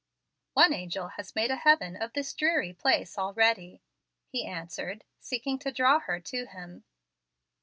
"One 0.53 0.73
angel 0.73 1.09
has 1.09 1.35
made 1.35 1.51
a 1.51 1.57
heaven 1.57 1.95
of 1.95 2.13
this 2.13 2.33
dreary 2.33 2.73
place 2.73 3.19
already," 3.19 3.83
he 4.25 4.47
answered, 4.47 5.03
seeking 5.19 5.59
to 5.59 5.71
draw 5.71 5.99
her 5.99 6.19
to 6.21 6.47
him. 6.47 6.85